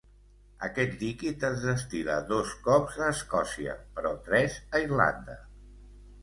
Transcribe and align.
Aquest 0.67 0.93
líquid 1.01 1.43
es 1.49 1.59
destil·la 1.65 2.15
dos 2.31 2.53
cops 2.69 2.97
a 3.09 3.11
Escòcia, 3.17 3.77
però 3.99 4.15
tres 4.31 4.57
a 4.79 4.83
Irlanda. 4.87 5.39